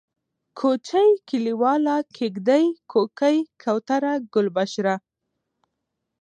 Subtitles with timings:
[0.59, 4.95] کوچۍ، کليواله، کيږدۍ، کوکۍ، کوتره، گلبشره